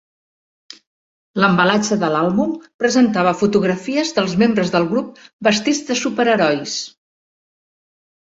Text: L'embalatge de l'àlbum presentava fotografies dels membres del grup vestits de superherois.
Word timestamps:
L'embalatge 1.41 1.97
de 2.03 2.07
l'àlbum 2.13 2.55
presentava 2.83 3.33
fotografies 3.43 4.15
dels 4.19 4.33
membres 4.43 4.73
del 4.77 4.89
grup 4.93 5.11
vestits 5.49 5.83
de 5.91 5.99
superherois. 6.05 6.75